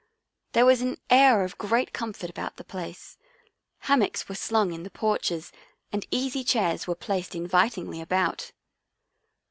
There 0.53 0.65
was 0.65 0.81
an 0.81 0.97
air 1.11 1.43
of 1.43 1.59
great 1.59 1.93
com 1.93 2.11
fort 2.11 2.27
about 2.27 2.55
the 2.57 2.63
place. 2.63 3.19
Hammocks 3.81 4.27
were 4.27 4.33
slung 4.33 4.73
in 4.73 4.81
the 4.81 4.89
porches 4.89 5.51
and 5.93 6.07
easy 6.09 6.43
chairs 6.43 6.87
were 6.87 6.95
placed 6.95 7.33
invi 7.33 7.71
tingly 7.71 8.01
about. 8.01 8.51